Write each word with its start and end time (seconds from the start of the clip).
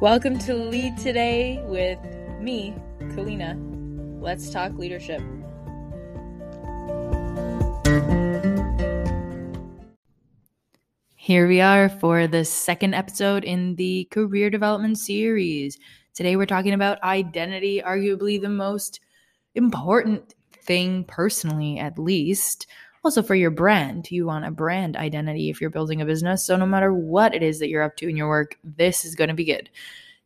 Welcome 0.00 0.38
to 0.38 0.54
Lead 0.54 0.96
Today 0.96 1.62
with 1.66 1.98
me, 2.40 2.74
Kalina. 3.00 3.54
Let's 4.18 4.48
talk 4.48 4.72
leadership. 4.78 5.20
Here 11.16 11.46
we 11.46 11.60
are 11.60 11.90
for 11.90 12.26
the 12.26 12.46
second 12.46 12.94
episode 12.94 13.44
in 13.44 13.74
the 13.74 14.08
career 14.10 14.48
development 14.48 14.96
series. 14.96 15.76
Today 16.14 16.34
we're 16.34 16.46
talking 16.46 16.72
about 16.72 17.02
identity, 17.02 17.82
arguably 17.84 18.40
the 18.40 18.48
most 18.48 19.00
important 19.54 20.34
thing, 20.62 21.04
personally 21.04 21.78
at 21.78 21.98
least. 21.98 22.66
Also, 23.02 23.22
for 23.22 23.34
your 23.34 23.50
brand, 23.50 24.10
you 24.10 24.26
want 24.26 24.44
a 24.44 24.50
brand 24.50 24.96
identity 24.96 25.48
if 25.48 25.60
you're 25.60 25.70
building 25.70 26.02
a 26.02 26.04
business. 26.04 26.44
So, 26.44 26.56
no 26.56 26.66
matter 26.66 26.92
what 26.92 27.34
it 27.34 27.42
is 27.42 27.58
that 27.58 27.68
you're 27.68 27.82
up 27.82 27.96
to 27.96 28.08
in 28.08 28.16
your 28.16 28.28
work, 28.28 28.58
this 28.62 29.04
is 29.04 29.14
going 29.14 29.28
to 29.28 29.34
be 29.34 29.44
good. 29.44 29.70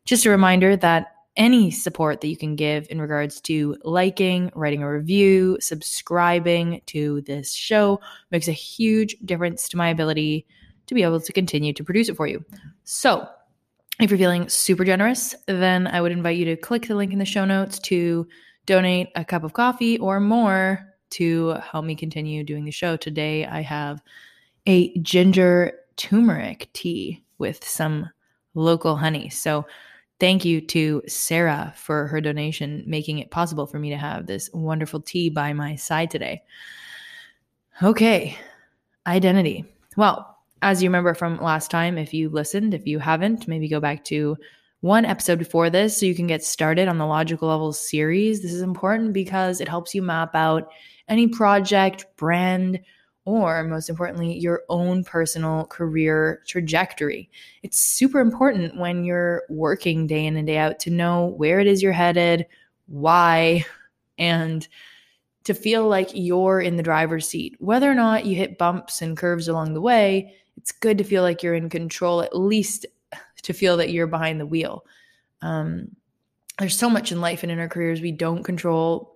Just 0.03 0.25
a 0.25 0.29
reminder 0.29 0.75
that 0.75 1.15
any 1.37 1.71
support 1.71 2.21
that 2.21 2.27
you 2.27 2.37
can 2.37 2.55
give 2.55 2.87
in 2.89 3.01
regards 3.01 3.41
to 3.41 3.77
liking, 3.83 4.51
writing 4.55 4.83
a 4.83 4.91
review, 4.91 5.57
subscribing 5.59 6.81
to 6.87 7.21
this 7.21 7.53
show 7.53 7.99
makes 8.31 8.47
a 8.47 8.53
huge 8.53 9.17
difference 9.25 9.67
to 9.69 9.77
my 9.77 9.89
ability 9.89 10.45
to 10.87 10.95
be 10.95 11.03
able 11.03 11.19
to 11.19 11.33
continue 11.33 11.73
to 11.73 11.83
produce 11.83 12.09
it 12.09 12.15
for 12.15 12.27
you. 12.27 12.43
So, 12.83 13.27
if 13.99 14.09
you're 14.09 14.17
feeling 14.17 14.49
super 14.49 14.83
generous, 14.83 15.33
then 15.47 15.87
I 15.87 16.01
would 16.01 16.11
invite 16.11 16.37
you 16.37 16.45
to 16.45 16.57
click 16.57 16.87
the 16.87 16.95
link 16.95 17.13
in 17.13 17.19
the 17.19 17.25
show 17.25 17.45
notes 17.45 17.79
to 17.79 18.27
donate 18.65 19.07
a 19.15 19.23
cup 19.23 19.43
of 19.43 19.53
coffee 19.53 19.97
or 19.99 20.19
more 20.19 20.94
to 21.15 21.55
help 21.71 21.85
me 21.85 21.95
continue 21.95 22.43
doing 22.43 22.65
the 22.65 22.71
show. 22.71 22.97
Today, 22.97 23.45
I 23.45 23.61
have 23.61 24.01
a 24.65 24.97
ginger 24.99 25.73
turmeric 25.97 26.69
tea 26.73 27.23
with 27.37 27.63
some 27.63 28.09
local 28.53 28.95
honey. 28.95 29.29
So, 29.29 29.65
thank 30.19 30.45
you 30.45 30.61
to 30.61 31.01
Sarah 31.07 31.73
for 31.75 32.07
her 32.07 32.21
donation, 32.21 32.83
making 32.87 33.19
it 33.19 33.31
possible 33.31 33.65
for 33.65 33.79
me 33.79 33.89
to 33.89 33.97
have 33.97 34.25
this 34.25 34.49
wonderful 34.53 35.01
tea 35.01 35.29
by 35.29 35.53
my 35.53 35.75
side 35.75 36.09
today. 36.09 36.41
Okay, 37.83 38.37
identity. 39.05 39.65
Well, 39.97 40.37
as 40.61 40.81
you 40.81 40.89
remember 40.89 41.13
from 41.13 41.41
last 41.41 41.69
time, 41.69 41.97
if 41.97 42.13
you 42.13 42.29
listened, 42.29 42.73
if 42.73 42.87
you 42.87 42.99
haven't, 42.99 43.47
maybe 43.47 43.67
go 43.67 43.79
back 43.79 44.03
to 44.05 44.37
one 44.81 45.05
episode 45.05 45.39
before 45.39 45.69
this 45.69 45.97
so 45.97 46.05
you 46.05 46.15
can 46.15 46.27
get 46.27 46.43
started 46.43 46.87
on 46.87 46.97
the 46.97 47.05
logical 47.05 47.49
levels 47.49 47.79
series. 47.79 48.41
This 48.41 48.53
is 48.53 48.61
important 48.61 49.13
because 49.13 49.59
it 49.59 49.67
helps 49.67 49.93
you 49.93 50.01
map 50.01 50.35
out 50.35 50.71
any 51.07 51.27
project, 51.27 52.05
brand, 52.17 52.79
or 53.25 53.63
most 53.63 53.89
importantly, 53.89 54.37
your 54.37 54.63
own 54.69 55.03
personal 55.03 55.65
career 55.65 56.43
trajectory. 56.47 57.29
It's 57.63 57.79
super 57.79 58.19
important 58.19 58.77
when 58.77 59.03
you're 59.03 59.43
working 59.49 60.05
day 60.05 60.25
in 60.25 60.37
and 60.37 60.45
day 60.45 60.57
out 60.57 60.79
to 60.81 60.91
know 60.91 61.27
where 61.37 61.59
it 61.59 61.67
is 61.67 61.81
you're 61.81 61.91
headed, 61.91 62.45
why, 62.85 63.65
and 64.17 64.67
to 65.43 65.53
feel 65.53 65.87
like 65.87 66.09
you're 66.13 66.61
in 66.61 66.77
the 66.77 66.83
driver's 66.83 67.27
seat. 67.27 67.55
Whether 67.59 67.89
or 67.89 67.95
not 67.95 68.25
you 68.25 68.35
hit 68.35 68.57
bumps 68.57 69.01
and 69.01 69.17
curves 69.17 69.47
along 69.47 69.73
the 69.73 69.81
way, 69.81 70.35
it's 70.57 70.71
good 70.71 70.97
to 70.99 71.03
feel 71.03 71.23
like 71.23 71.41
you're 71.41 71.55
in 71.55 71.69
control, 71.69 72.21
at 72.21 72.37
least 72.37 72.85
to 73.41 73.53
feel 73.53 73.77
that 73.77 73.91
you're 73.91 74.07
behind 74.07 74.39
the 74.39 74.45
wheel. 74.45 74.85
Um, 75.41 75.95
there's 76.59 76.77
so 76.77 76.89
much 76.89 77.11
in 77.11 77.21
life 77.21 77.43
and 77.43 77.51
in 77.51 77.59
our 77.59 77.67
careers 77.67 78.01
we 78.01 78.11
don't 78.11 78.43
control 78.43 79.14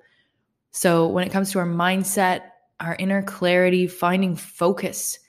so, 0.71 1.07
when 1.07 1.25
it 1.25 1.31
comes 1.31 1.51
to 1.51 1.59
our 1.59 1.65
mindset, 1.65 2.41
our 2.79 2.95
inner 2.99 3.23
clarity, 3.23 3.87
finding 3.87 4.35
focus, 4.35 5.19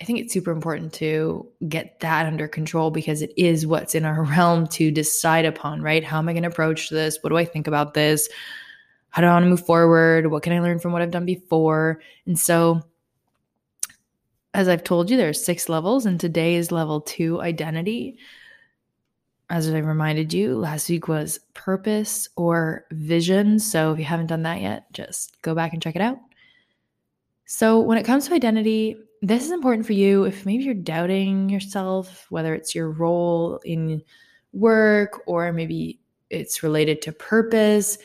I 0.00 0.04
think 0.04 0.18
it's 0.18 0.32
super 0.32 0.50
important 0.50 0.92
to 0.94 1.48
get 1.68 2.00
that 2.00 2.26
under 2.26 2.48
control 2.48 2.90
because 2.90 3.22
it 3.22 3.32
is 3.36 3.66
what's 3.66 3.94
in 3.94 4.04
our 4.04 4.24
realm 4.36 4.66
to 4.68 4.90
decide 4.90 5.44
upon, 5.44 5.82
right? 5.82 6.02
How 6.02 6.18
am 6.18 6.28
I 6.28 6.32
going 6.32 6.42
to 6.42 6.48
approach 6.48 6.90
this? 6.90 7.18
What 7.20 7.30
do 7.30 7.36
I 7.36 7.44
think 7.44 7.66
about 7.66 7.94
this? 7.94 8.28
How 9.10 9.22
do 9.22 9.28
I 9.28 9.32
want 9.32 9.44
to 9.44 9.50
move 9.50 9.64
forward? 9.64 10.30
What 10.30 10.42
can 10.42 10.52
I 10.52 10.60
learn 10.60 10.80
from 10.80 10.92
what 10.92 11.02
I've 11.02 11.10
done 11.10 11.26
before? 11.26 12.00
And 12.26 12.38
so, 12.38 12.82
as 14.54 14.68
I've 14.68 14.84
told 14.84 15.10
you, 15.10 15.16
there's 15.16 15.44
six 15.44 15.68
levels, 15.68 16.06
and 16.06 16.18
today 16.18 16.54
is 16.54 16.72
level 16.72 17.00
two 17.00 17.40
identity 17.40 18.18
as 19.50 19.68
I 19.70 19.78
reminded 19.78 20.32
you, 20.32 20.56
last 20.56 20.88
week 20.88 21.06
was 21.06 21.38
purpose 21.52 22.28
or 22.36 22.86
vision. 22.92 23.58
So 23.58 23.92
if 23.92 23.98
you 23.98 24.04
haven't 24.04 24.28
done 24.28 24.42
that 24.42 24.60
yet, 24.60 24.92
just 24.92 25.40
go 25.42 25.54
back 25.54 25.72
and 25.72 25.82
check 25.82 25.96
it 25.96 26.02
out. 26.02 26.18
So 27.46 27.78
when 27.80 27.98
it 27.98 28.04
comes 28.04 28.26
to 28.26 28.34
identity, 28.34 28.96
this 29.20 29.44
is 29.44 29.50
important 29.50 29.86
for 29.86 29.92
you 29.92 30.24
if 30.24 30.46
maybe 30.46 30.64
you're 30.64 30.74
doubting 30.74 31.48
yourself, 31.50 32.26
whether 32.30 32.54
it's 32.54 32.74
your 32.74 32.90
role 32.90 33.60
in 33.64 34.02
work 34.52 35.22
or 35.26 35.52
maybe 35.52 36.00
it's 36.30 36.62
related 36.62 37.02
to 37.02 37.12
purpose. 37.12 37.98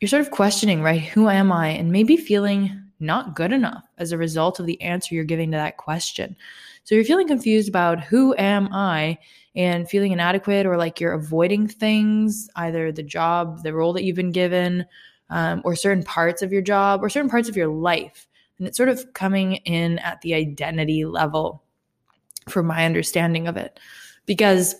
You're 0.00 0.08
sort 0.08 0.22
of 0.22 0.30
questioning, 0.30 0.82
right? 0.82 1.00
Who 1.00 1.28
am 1.28 1.50
I? 1.50 1.68
And 1.68 1.92
maybe 1.92 2.16
feeling 2.16 2.83
not 3.04 3.36
good 3.36 3.52
enough 3.52 3.84
as 3.98 4.12
a 4.12 4.18
result 4.18 4.58
of 4.58 4.66
the 4.66 4.80
answer 4.80 5.14
you're 5.14 5.24
giving 5.24 5.50
to 5.52 5.56
that 5.56 5.76
question. 5.76 6.36
So 6.84 6.94
you're 6.94 7.04
feeling 7.04 7.28
confused 7.28 7.68
about 7.68 8.02
who 8.02 8.34
am 8.36 8.68
I 8.72 9.18
and 9.54 9.88
feeling 9.88 10.12
inadequate 10.12 10.66
or 10.66 10.76
like 10.76 11.00
you're 11.00 11.12
avoiding 11.12 11.66
things, 11.68 12.48
either 12.56 12.92
the 12.92 13.02
job, 13.02 13.62
the 13.62 13.72
role 13.72 13.92
that 13.92 14.04
you've 14.04 14.16
been 14.16 14.32
given, 14.32 14.84
um, 15.30 15.62
or 15.64 15.76
certain 15.76 16.02
parts 16.02 16.42
of 16.42 16.52
your 16.52 16.62
job 16.62 17.02
or 17.02 17.08
certain 17.08 17.30
parts 17.30 17.48
of 17.48 17.56
your 17.56 17.68
life. 17.68 18.26
And 18.58 18.68
it's 18.68 18.76
sort 18.76 18.88
of 18.88 19.12
coming 19.14 19.54
in 19.56 19.98
at 19.98 20.20
the 20.20 20.34
identity 20.34 21.04
level 21.04 21.62
from 22.48 22.66
my 22.66 22.84
understanding 22.84 23.48
of 23.48 23.56
it. 23.56 23.80
Because 24.26 24.74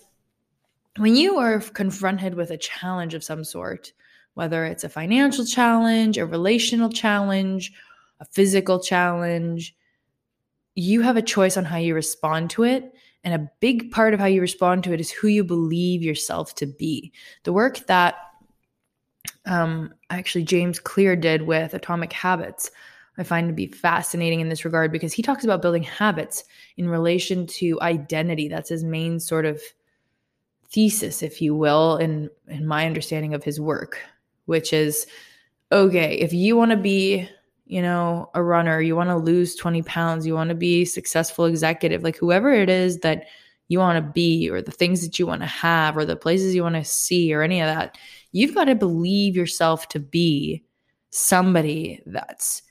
when 0.98 1.16
you 1.16 1.38
are 1.38 1.60
confronted 1.60 2.34
with 2.34 2.50
a 2.50 2.58
challenge 2.58 3.14
of 3.14 3.24
some 3.24 3.44
sort, 3.44 3.92
whether 4.34 4.64
it's 4.64 4.84
a 4.84 4.88
financial 4.88 5.44
challenge, 5.44 6.18
a 6.18 6.26
relational 6.26 6.90
challenge, 6.90 7.72
a 8.20 8.24
physical 8.26 8.80
challenge, 8.80 9.76
you 10.74 11.02
have 11.02 11.16
a 11.16 11.22
choice 11.22 11.56
on 11.56 11.64
how 11.64 11.76
you 11.76 11.94
respond 11.94 12.50
to 12.50 12.64
it. 12.64 12.92
And 13.22 13.34
a 13.34 13.50
big 13.60 13.90
part 13.90 14.12
of 14.12 14.20
how 14.20 14.26
you 14.26 14.40
respond 14.40 14.84
to 14.84 14.92
it 14.92 15.00
is 15.00 15.10
who 15.10 15.28
you 15.28 15.44
believe 15.44 16.02
yourself 16.02 16.54
to 16.56 16.66
be. 16.66 17.12
The 17.44 17.54
work 17.54 17.86
that 17.86 18.16
um, 19.46 19.94
actually 20.10 20.44
James 20.44 20.78
Clear 20.78 21.16
did 21.16 21.42
with 21.42 21.72
Atomic 21.72 22.12
Habits, 22.12 22.70
I 23.16 23.22
find 23.22 23.48
to 23.48 23.54
be 23.54 23.68
fascinating 23.68 24.40
in 24.40 24.48
this 24.48 24.64
regard 24.64 24.92
because 24.92 25.12
he 25.12 25.22
talks 25.22 25.44
about 25.44 25.62
building 25.62 25.84
habits 25.84 26.44
in 26.76 26.88
relation 26.88 27.46
to 27.46 27.80
identity. 27.80 28.48
That's 28.48 28.68
his 28.68 28.84
main 28.84 29.20
sort 29.20 29.46
of 29.46 29.62
thesis, 30.68 31.22
if 31.22 31.40
you 31.40 31.54
will, 31.54 31.96
in, 31.96 32.28
in 32.48 32.66
my 32.66 32.86
understanding 32.86 33.32
of 33.32 33.44
his 33.44 33.60
work, 33.60 34.00
which 34.46 34.72
is 34.72 35.06
okay, 35.70 36.16
if 36.16 36.32
you 36.32 36.56
want 36.56 36.72
to 36.72 36.76
be 36.76 37.28
you 37.66 37.80
know, 37.80 38.30
a 38.34 38.42
runner, 38.42 38.80
you 38.80 38.94
want 38.94 39.10
to 39.10 39.16
lose 39.16 39.54
20 39.54 39.82
pounds, 39.82 40.26
you 40.26 40.34
want 40.34 40.48
to 40.48 40.54
be 40.54 40.84
successful 40.84 41.46
executive, 41.46 42.02
like 42.02 42.16
whoever 42.16 42.52
it 42.52 42.68
is 42.68 43.00
that 43.00 43.24
you 43.68 43.78
want 43.78 43.96
to 43.96 44.12
be, 44.12 44.50
or 44.50 44.60
the 44.60 44.70
things 44.70 45.00
that 45.02 45.18
you 45.18 45.26
want 45.26 45.40
to 45.40 45.46
have, 45.46 45.96
or 45.96 46.04
the 46.04 46.16
places 46.16 46.54
you 46.54 46.62
want 46.62 46.74
to 46.74 46.84
see, 46.84 47.32
or 47.32 47.42
any 47.42 47.60
of 47.60 47.66
that, 47.66 47.96
you've 48.32 48.54
got 48.54 48.64
to 48.64 48.74
believe 48.74 49.34
yourself 49.34 49.88
to 49.88 49.98
be 49.98 50.62
somebody 51.10 52.02
that's 52.06 52.62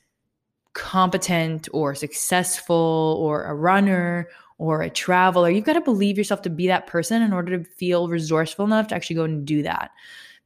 competent 0.73 1.67
or 1.73 1.95
successful 1.95 3.17
or 3.19 3.45
a 3.45 3.55
runner 3.55 4.29
or 4.59 4.81
a 4.81 4.89
traveler. 4.89 5.49
You've 5.49 5.65
got 5.65 5.73
to 5.73 5.81
believe 5.81 6.17
yourself 6.17 6.41
to 6.43 6.49
be 6.49 6.67
that 6.67 6.87
person 6.87 7.21
in 7.21 7.33
order 7.33 7.57
to 7.57 7.63
feel 7.63 8.07
resourceful 8.07 8.65
enough 8.65 8.87
to 8.87 8.95
actually 8.95 9.15
go 9.15 9.23
and 9.23 9.45
do 9.45 9.63
that 9.63 9.91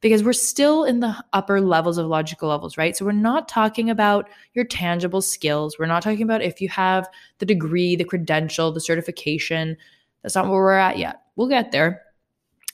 because 0.00 0.22
we're 0.22 0.32
still 0.32 0.84
in 0.84 1.00
the 1.00 1.14
upper 1.32 1.60
levels 1.60 1.98
of 1.98 2.06
logical 2.06 2.48
levels, 2.48 2.78
right? 2.78 2.96
So 2.96 3.04
we're 3.04 3.12
not 3.12 3.48
talking 3.48 3.90
about 3.90 4.28
your 4.54 4.64
tangible 4.64 5.22
skills. 5.22 5.76
We're 5.78 5.86
not 5.86 6.02
talking 6.02 6.22
about 6.22 6.42
if 6.42 6.60
you 6.60 6.68
have 6.68 7.08
the 7.38 7.46
degree, 7.46 7.96
the 7.96 8.04
credential, 8.04 8.70
the 8.70 8.80
certification. 8.80 9.76
That's 10.22 10.34
not 10.34 10.44
where 10.44 10.54
we're 10.54 10.72
at 10.72 10.98
yet. 10.98 11.22
We'll 11.36 11.48
get 11.48 11.72
there 11.72 12.02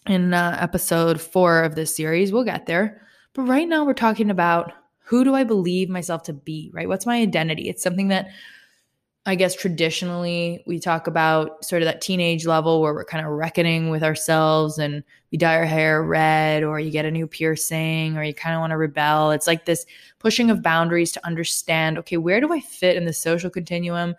in 0.06 0.34
uh, 0.34 0.58
episode 0.60 1.20
four 1.20 1.62
of 1.62 1.74
this 1.74 1.96
series. 1.96 2.32
We'll 2.32 2.44
get 2.44 2.66
there. 2.66 3.00
But 3.32 3.42
right 3.42 3.68
now, 3.68 3.84
we're 3.84 3.94
talking 3.94 4.30
about 4.30 4.72
who 4.98 5.24
do 5.24 5.34
I 5.34 5.44
believe 5.44 5.88
myself 5.88 6.22
to 6.24 6.32
be, 6.32 6.70
right? 6.72 6.88
What's 6.88 7.06
my 7.06 7.20
identity? 7.20 7.68
It's 7.68 7.82
something 7.82 8.08
that 8.08 8.28
I 9.26 9.36
guess 9.36 9.54
traditionally 9.54 10.62
we 10.66 10.78
talk 10.78 11.06
about 11.06 11.64
sort 11.64 11.80
of 11.80 11.86
that 11.86 12.02
teenage 12.02 12.46
level 12.46 12.82
where 12.82 12.92
we're 12.92 13.06
kind 13.06 13.24
of 13.24 13.32
reckoning 13.32 13.88
with 13.88 14.02
ourselves 14.02 14.78
and 14.78 15.02
we 15.32 15.38
dye 15.38 15.56
our 15.56 15.64
hair 15.64 16.02
red 16.02 16.62
or 16.62 16.78
you 16.78 16.90
get 16.90 17.06
a 17.06 17.10
new 17.10 17.26
piercing 17.26 18.18
or 18.18 18.22
you 18.22 18.34
kind 18.34 18.54
of 18.54 18.60
want 18.60 18.72
to 18.72 18.76
rebel. 18.76 19.30
It's 19.30 19.46
like 19.46 19.64
this 19.64 19.86
pushing 20.18 20.50
of 20.50 20.62
boundaries 20.62 21.10
to 21.12 21.26
understand 21.26 21.96
okay, 21.98 22.18
where 22.18 22.38
do 22.38 22.52
I 22.52 22.60
fit 22.60 22.96
in 22.96 23.06
the 23.06 23.14
social 23.14 23.48
continuum? 23.48 24.14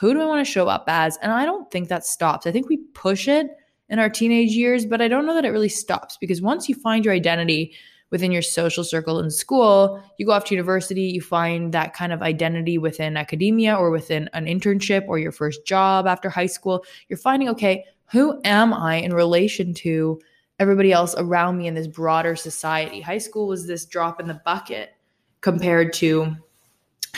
Who 0.00 0.12
do 0.12 0.20
I 0.20 0.26
want 0.26 0.44
to 0.44 0.52
show 0.52 0.66
up 0.66 0.84
as? 0.88 1.16
And 1.18 1.30
I 1.30 1.44
don't 1.44 1.70
think 1.70 1.88
that 1.88 2.04
stops. 2.04 2.44
I 2.44 2.50
think 2.50 2.68
we 2.68 2.78
push 2.94 3.28
it 3.28 3.46
in 3.88 4.00
our 4.00 4.10
teenage 4.10 4.50
years, 4.50 4.84
but 4.84 5.00
I 5.00 5.06
don't 5.06 5.24
know 5.24 5.34
that 5.34 5.44
it 5.44 5.50
really 5.50 5.68
stops 5.68 6.16
because 6.16 6.42
once 6.42 6.68
you 6.68 6.74
find 6.74 7.04
your 7.04 7.14
identity, 7.14 7.74
within 8.10 8.32
your 8.32 8.42
social 8.42 8.84
circle 8.84 9.18
in 9.18 9.30
school. 9.30 10.02
You 10.16 10.26
go 10.26 10.32
off 10.32 10.44
to 10.46 10.54
university, 10.54 11.02
you 11.02 11.20
find 11.20 11.72
that 11.74 11.94
kind 11.94 12.12
of 12.12 12.22
identity 12.22 12.78
within 12.78 13.16
academia 13.16 13.74
or 13.76 13.90
within 13.90 14.30
an 14.32 14.46
internship 14.46 15.06
or 15.08 15.18
your 15.18 15.32
first 15.32 15.66
job 15.66 16.06
after 16.06 16.30
high 16.30 16.46
school. 16.46 16.84
You're 17.08 17.18
finding, 17.18 17.48
okay, 17.50 17.84
who 18.10 18.40
am 18.44 18.72
I 18.72 18.96
in 18.96 19.12
relation 19.12 19.74
to 19.74 20.20
everybody 20.58 20.92
else 20.92 21.14
around 21.16 21.58
me 21.58 21.66
in 21.66 21.74
this 21.74 21.86
broader 21.86 22.34
society. 22.34 23.00
High 23.00 23.18
school 23.18 23.46
was 23.46 23.66
this 23.66 23.84
drop 23.84 24.20
in 24.20 24.26
the 24.26 24.40
bucket 24.44 24.94
compared 25.40 25.92
to 25.94 26.34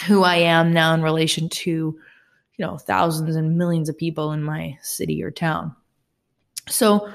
who 0.06 0.22
I 0.22 0.37
am 0.37 0.72
now 0.72 0.94
in 0.94 1.02
relation 1.02 1.48
to, 1.48 1.70
you 1.70 1.96
know, 2.58 2.76
thousands 2.76 3.37
and 3.37 3.56
millions 3.56 3.88
of 3.88 3.96
people 3.96 4.32
in 4.32 4.42
my 4.42 4.76
city 4.82 5.22
or 5.22 5.31
town. 5.31 5.75
So, 6.69 7.10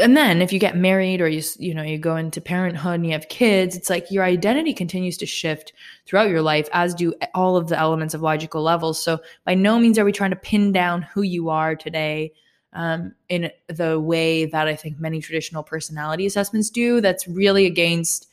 and 0.00 0.16
then 0.16 0.42
if 0.42 0.52
you 0.52 0.58
get 0.58 0.76
married 0.76 1.20
or 1.20 1.28
you 1.28 1.42
you 1.58 1.74
know 1.74 1.82
you 1.82 1.98
go 1.98 2.16
into 2.16 2.40
parenthood 2.40 2.94
and 2.94 3.06
you 3.06 3.12
have 3.12 3.28
kids 3.28 3.76
it's 3.76 3.90
like 3.90 4.10
your 4.10 4.24
identity 4.24 4.72
continues 4.72 5.16
to 5.16 5.26
shift 5.26 5.72
throughout 6.06 6.28
your 6.28 6.42
life 6.42 6.68
as 6.72 6.94
do 6.94 7.14
all 7.34 7.56
of 7.56 7.68
the 7.68 7.78
elements 7.78 8.14
of 8.14 8.22
logical 8.22 8.62
levels. 8.62 9.00
So 9.00 9.20
by 9.44 9.54
no 9.54 9.78
means 9.78 9.98
are 9.98 10.04
we 10.04 10.12
trying 10.12 10.30
to 10.30 10.36
pin 10.36 10.72
down 10.72 11.02
who 11.02 11.22
you 11.22 11.50
are 11.50 11.76
today 11.76 12.32
um, 12.72 13.14
in 13.28 13.50
the 13.68 13.98
way 14.00 14.46
that 14.46 14.68
i 14.68 14.74
think 14.74 14.98
many 14.98 15.20
traditional 15.20 15.62
personality 15.62 16.26
assessments 16.26 16.70
do. 16.70 17.00
That's 17.00 17.28
really 17.28 17.66
against 17.66 18.28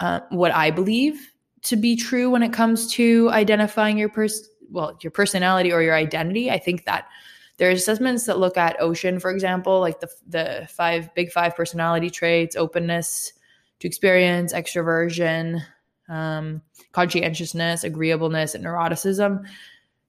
uh, 0.00 0.20
what 0.30 0.54
i 0.54 0.70
believe 0.70 1.32
to 1.62 1.76
be 1.76 1.96
true 1.96 2.30
when 2.30 2.42
it 2.42 2.52
comes 2.52 2.92
to 2.92 3.28
identifying 3.30 3.98
your 3.98 4.08
person 4.08 4.46
well 4.70 4.96
your 5.00 5.10
personality 5.10 5.72
or 5.72 5.82
your 5.82 5.94
identity. 5.94 6.50
I 6.50 6.58
think 6.58 6.84
that 6.84 7.08
there's 7.58 7.80
assessments 7.80 8.24
that 8.24 8.38
look 8.38 8.56
at 8.56 8.80
ocean 8.80 9.20
for 9.20 9.30
example 9.30 9.80
like 9.80 10.00
the 10.00 10.08
the 10.26 10.66
five 10.70 11.14
big 11.14 11.30
five 11.30 11.54
personality 11.54 12.08
traits 12.08 12.56
openness 12.56 13.32
to 13.80 13.86
experience 13.86 14.52
extroversion 14.52 15.60
um, 16.08 16.62
conscientiousness 16.92 17.84
agreeableness 17.84 18.54
and 18.54 18.64
neuroticism. 18.64 19.44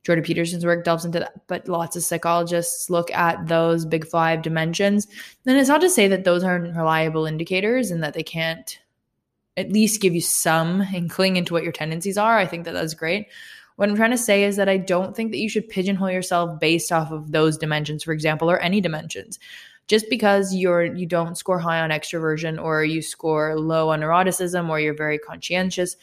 Jordan 0.04 0.24
peterson's 0.24 0.66
work 0.66 0.86
delves 0.86 1.04
into 1.04 1.20
that 1.20 1.46
but 1.48 1.68
lots 1.68 1.96
of 1.98 2.04
psychologists 2.04 2.90
look 2.90 3.12
at 3.12 3.48
those 3.48 3.86
big 3.86 4.08
five 4.08 4.42
dimensions. 4.42 5.08
And 5.46 5.58
it's 5.58 5.68
not 5.68 5.82
to 5.82 5.90
say 5.90 6.08
that 6.08 6.24
those 6.24 6.44
aren't 6.44 6.76
reliable 6.76 7.26
indicators 7.26 7.92
and 7.92 8.02
that 8.02 8.14
they 8.14 8.24
can't 8.24 8.80
at 9.58 9.74
least 9.74 10.02
give 10.02 10.16
you 10.16 10.22
some 10.22 10.82
inkling 10.94 11.36
into 11.36 11.54
what 11.54 11.64
your 11.64 11.74
tendencies 11.74 12.18
are. 12.18 12.38
I 12.38 12.46
think 12.46 12.64
that 12.64 12.72
that's 12.72 12.94
great 12.94 13.28
what 13.80 13.88
I'm 13.88 13.96
trying 13.96 14.12
to 14.12 14.18
say 14.18 14.44
is 14.44 14.58
that 14.58 14.68
I 14.68 14.76
don't 14.76 15.16
think 15.16 15.32
that 15.32 15.38
you 15.38 15.48
should 15.48 15.70
pigeonhole 15.70 16.12
yourself 16.12 16.60
based 16.60 16.92
off 16.92 17.14
of 17.14 17.32
those 17.32 17.58
dimensions, 17.58 18.04
for 18.04 18.12
example, 18.12 18.52
or 18.52 18.60
any 18.60 18.82
dimensions. 18.82 19.40
Just 19.88 20.10
because 20.10 20.54
you're 20.54 20.84
you 20.84 21.06
don't 21.06 21.38
score 21.38 21.60
high 21.60 21.80
on 21.80 21.90
extroversion 21.90 22.62
or 22.62 22.84
you 22.84 23.02
score 23.02 23.58
low 23.58 23.92
on 23.92 24.02
neuroticism 24.02 24.68
or 24.68 24.82
you're 24.82 24.94
very 24.94 25.18
conscientious, 25.18 25.96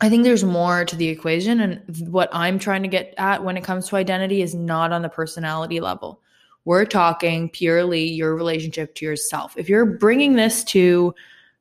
I 0.00 0.08
think 0.08 0.24
there's 0.24 0.42
more 0.42 0.86
to 0.86 0.96
the 0.96 1.08
equation. 1.08 1.60
And 1.60 1.82
what 2.10 2.30
I'm 2.32 2.58
trying 2.58 2.80
to 2.80 2.88
get 2.88 3.12
at 3.18 3.44
when 3.44 3.58
it 3.58 3.64
comes 3.64 3.86
to 3.88 3.96
identity 3.96 4.40
is 4.40 4.54
not 4.54 4.90
on 4.90 5.02
the 5.02 5.10
personality 5.10 5.80
level. 5.80 6.22
We're 6.64 6.86
talking 6.86 7.50
purely 7.50 8.04
your 8.04 8.34
relationship 8.34 8.94
to 8.94 9.04
yourself. 9.04 9.58
If 9.58 9.68
you're 9.68 9.84
bringing 9.84 10.36
this 10.36 10.64
to 10.64 11.14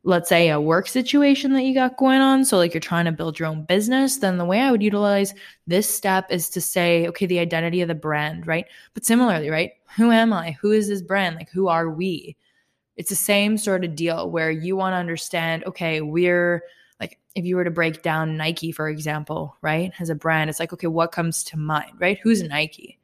let's 0.05 0.27
say 0.27 0.50
a 0.50 0.59
work 0.59 0.88
situation 0.88 1.53
that 1.53 1.63
you 1.63 1.73
got 1.73 1.97
going 1.97 2.19
on. 2.19 2.44
So 2.44 2.57
like 2.57 2.73
you're 2.73 2.81
trying 2.81 3.05
to 3.05 3.11
build 3.11 3.39
your 3.39 3.47
own 3.47 3.63
business 3.63 4.17
then 4.17 4.38
the 4.38 4.45
way 4.45 4.59
i 4.59 4.69
would 4.71 4.83
utilize 4.83 5.33
this 5.65 5.89
step 5.89 6.29
is 6.29 6.50
to 6.50 6.61
say 6.61 7.07
okay 7.07 7.25
the 7.25 7.39
identity 7.39 7.81
of 7.81 7.88
the 7.88 7.95
brand 7.95 8.45
right? 8.45 8.65
But 8.94 9.05
similarly 9.05 9.50
right 9.50 9.71
who 9.95 10.11
am 10.11 10.33
i? 10.33 10.51
Who 10.61 10.71
is 10.71 10.88
this 10.88 11.01
brand? 11.01 11.35
Like 11.35 11.50
who 11.50 11.67
are 11.67 11.89
we? 11.89 12.35
It's 12.95 13.09
the 13.09 13.15
same 13.15 13.57
sort 13.57 13.83
of 13.83 13.95
deal 13.95 14.29
where 14.29 14.51
you 14.51 14.75
want 14.75 14.94
to 14.94 14.97
understand 14.97 15.63
okay 15.65 16.01
we're 16.01 16.63
like 17.00 17.19
if 17.35 17.45
you 17.45 17.55
were 17.55 17.63
to 17.63 17.71
break 17.71 18.03
down 18.03 18.38
nike 18.38 18.71
for 18.71 18.88
example 18.89 19.57
right 19.61 19.91
as 20.00 20.09
a 20.09 20.15
brand 20.15 20.50
it's 20.50 20.59
like 20.59 20.73
okay 20.73 20.88
what 20.88 21.11
comes 21.11 21.44
to 21.45 21.57
mind 21.57 21.94
right? 22.00 22.19
Who's 22.21 22.44
nike? 22.44 23.00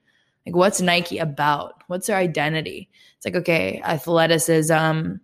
Like 0.45 0.55
what's 0.55 0.81
nike 0.81 1.17
about? 1.17 1.83
What's 1.87 2.07
their 2.07 2.17
identity? 2.17 2.89
It's 3.17 3.25
like 3.25 3.35
okay 3.35 3.81
athleticism 3.83 5.15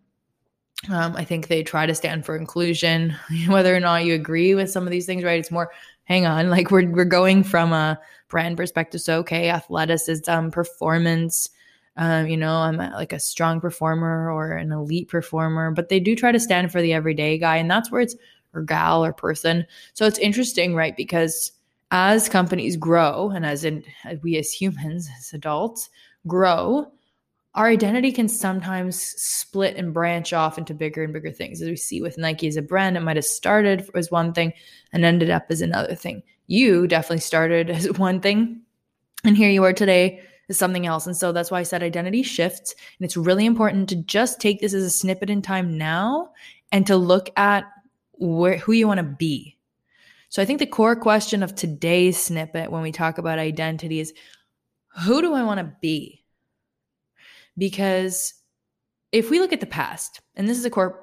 um, 0.89 1.15
I 1.15 1.23
think 1.23 1.47
they 1.47 1.63
try 1.63 1.85
to 1.85 1.95
stand 1.95 2.25
for 2.25 2.35
inclusion, 2.35 3.15
whether 3.47 3.75
or 3.75 3.79
not 3.79 4.05
you 4.05 4.13
agree 4.13 4.55
with 4.55 4.71
some 4.71 4.85
of 4.85 4.91
these 4.91 5.05
things, 5.05 5.23
right? 5.23 5.39
It's 5.39 5.51
more, 5.51 5.71
hang 6.03 6.25
on, 6.25 6.49
like 6.51 6.71
we're 6.71 6.89
we're 6.89 7.05
going 7.05 7.43
from 7.43 7.73
a 7.73 7.99
brand 8.27 8.57
perspective. 8.57 9.01
So 9.01 9.19
okay, 9.19 9.49
athleticism, 9.49 10.49
performance, 10.49 11.49
um, 11.97 12.27
you 12.27 12.37
know, 12.37 12.57
I'm 12.57 12.77
like 12.77 13.13
a 13.13 13.19
strong 13.19 13.61
performer 13.61 14.31
or 14.31 14.51
an 14.51 14.71
elite 14.71 15.07
performer, 15.07 15.71
but 15.71 15.89
they 15.89 15.99
do 15.99 16.15
try 16.15 16.31
to 16.31 16.39
stand 16.39 16.71
for 16.71 16.81
the 16.81 16.93
everyday 16.93 17.37
guy, 17.37 17.57
and 17.57 17.69
that's 17.69 17.91
where 17.91 18.01
it's 18.01 18.15
or 18.53 18.61
gal 18.61 19.03
or 19.03 19.13
person. 19.13 19.65
So 19.93 20.05
it's 20.05 20.19
interesting, 20.19 20.75
right? 20.75 20.95
Because 20.95 21.51
as 21.91 22.29
companies 22.29 22.77
grow, 22.77 23.29
and 23.29 23.45
as 23.45 23.63
in 23.63 23.83
we 24.21 24.37
as 24.37 24.51
humans, 24.51 25.09
as 25.17 25.33
adults, 25.33 25.89
grow, 26.27 26.91
our 27.55 27.67
identity 27.67 28.11
can 28.11 28.27
sometimes 28.27 29.01
split 29.01 29.77
and 29.77 29.93
branch 29.93 30.33
off 30.33 30.57
into 30.57 30.73
bigger 30.73 31.03
and 31.03 31.13
bigger 31.13 31.31
things. 31.31 31.61
As 31.61 31.69
we 31.69 31.77
see 31.77 32.01
with 32.01 32.17
Nike 32.17 32.47
as 32.47 32.57
a 32.57 32.61
brand, 32.61 32.97
it 32.97 32.99
might 32.99 33.15
have 33.15 33.25
started 33.25 33.89
as 33.95 34.11
one 34.11 34.33
thing 34.33 34.53
and 34.91 35.05
ended 35.05 35.29
up 35.29 35.45
as 35.49 35.61
another 35.61 35.95
thing. 35.95 36.21
You 36.47 36.85
definitely 36.85 37.21
started 37.21 37.69
as 37.69 37.91
one 37.97 38.19
thing, 38.19 38.61
and 39.23 39.37
here 39.37 39.49
you 39.49 39.63
are 39.63 39.73
today 39.73 40.21
as 40.49 40.57
something 40.57 40.85
else. 40.85 41.07
And 41.07 41.15
so 41.15 41.31
that's 41.31 41.49
why 41.49 41.59
I 41.59 41.63
said 41.63 41.81
identity 41.81 42.23
shifts. 42.23 42.75
And 42.99 43.05
it's 43.05 43.17
really 43.17 43.45
important 43.45 43.89
to 43.89 43.95
just 43.95 44.41
take 44.41 44.59
this 44.59 44.73
as 44.73 44.83
a 44.83 44.89
snippet 44.89 45.29
in 45.29 45.41
time 45.41 45.77
now 45.77 46.31
and 46.71 46.85
to 46.87 46.97
look 46.97 47.29
at 47.37 47.65
where 48.13 48.57
who 48.57 48.73
you 48.73 48.87
want 48.87 48.99
to 48.99 49.03
be. 49.03 49.57
So 50.27 50.41
I 50.41 50.45
think 50.45 50.59
the 50.59 50.65
core 50.65 50.95
question 50.95 51.41
of 51.41 51.55
today's 51.55 52.17
snippet 52.17 52.69
when 52.69 52.81
we 52.81 52.91
talk 52.91 53.17
about 53.17 53.39
identity 53.39 54.01
is 54.01 54.13
who 55.03 55.21
do 55.21 55.33
I 55.33 55.43
want 55.43 55.59
to 55.59 55.73
be? 55.81 56.24
Because 57.57 58.33
if 59.11 59.29
we 59.29 59.39
look 59.39 59.53
at 59.53 59.59
the 59.59 59.65
past, 59.65 60.21
and 60.35 60.47
this 60.47 60.57
is 60.57 60.65
a 60.65 60.69
core 60.69 61.01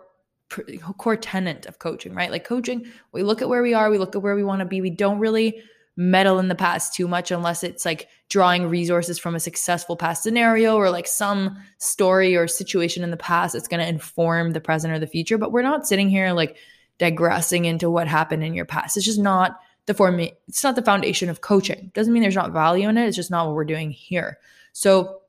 core 0.99 1.17
tenet 1.17 1.65
of 1.67 1.79
coaching, 1.79 2.15
right? 2.15 2.31
Like 2.31 2.45
coaching, 2.45 2.87
we 3.13 3.23
look 3.23 3.41
at 3.41 3.49
where 3.49 3.63
we 3.63 3.73
are, 3.73 3.91
we 3.91 3.99
look 3.99 4.15
at 4.15 4.23
where 4.23 4.35
we 4.35 4.45
want 4.45 4.61
to 4.61 4.67
be. 4.67 4.83
We 4.83 4.91
don't 4.91 5.19
really 5.19 5.63
meddle 5.97 6.39
in 6.39 6.49
the 6.49 6.55
past 6.55 6.95
too 6.95 7.07
much 7.07 7.31
unless 7.31 7.63
it's 7.63 7.85
like 7.85 8.09
drawing 8.31 8.69
resources 8.69 9.19
from 9.19 9.35
a 9.35 9.41
successful 9.41 9.97
past 9.97 10.23
scenario 10.23 10.77
or 10.77 10.91
like 10.91 11.07
some 11.07 11.57
story 11.79 12.35
or 12.35 12.49
situation 12.49 13.03
in 13.03 13.11
the 13.11 13.17
past 13.17 13.53
that's 13.53 13.69
going 13.69 13.81
to 13.81 13.89
inform 13.89 14.53
the 14.53 14.61
present 14.61 14.93
or 14.93 14.99
the 14.99 15.07
future. 15.07 15.37
But 15.37 15.53
we're 15.53 15.63
not 15.63 15.87
sitting 15.87 16.09
here 16.09 16.33
like 16.33 16.57
digressing 16.99 17.65
into 17.65 17.91
what 17.91 18.09
happened 18.09 18.45
in 18.45 18.55
your 18.55 18.65
past. 18.65 18.97
It's 18.97 19.07
just 19.07 19.19
not 19.19 19.59
the 19.87 19.95
form 19.95 20.21
it's 20.21 20.65
not 20.65 20.77
the 20.77 20.83
foundation 20.83 21.29
of 21.29 21.41
coaching. 21.41 21.91
Doesn't 21.95 22.13
mean 22.13 22.23
there's 22.23 22.37
not 22.37 22.53
value 22.53 22.89
in 22.89 22.97
it. 22.99 23.07
It's 23.07 23.17
just 23.17 23.31
not 23.31 23.47
what 23.47 23.55
we're 23.55 23.65
doing 23.65 23.91
here. 23.91 24.39
So 24.73 25.22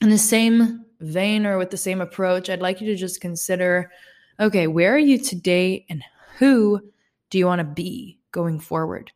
in 0.00 0.10
the 0.10 0.18
same 0.18 0.84
vein 1.00 1.46
or 1.46 1.58
with 1.58 1.70
the 1.70 1.76
same 1.76 2.00
approach, 2.00 2.48
I'd 2.48 2.60
like 2.60 2.80
you 2.80 2.86
to 2.88 2.96
just 2.96 3.20
consider 3.20 3.90
okay, 4.38 4.66
where 4.66 4.94
are 4.94 4.98
you 4.98 5.18
today 5.18 5.86
and 5.88 6.04
who 6.38 6.80
do 7.30 7.38
you 7.38 7.46
want 7.46 7.60
to 7.60 7.64
be 7.64 8.18
going 8.32 8.60
forward? 8.60 9.12